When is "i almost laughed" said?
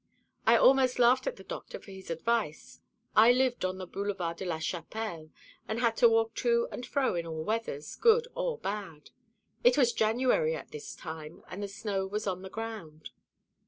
0.47-1.27